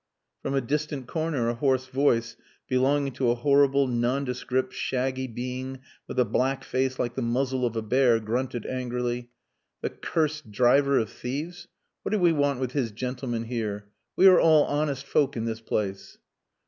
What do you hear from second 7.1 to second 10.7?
the muzzle of a bear grunted angrily "The cursed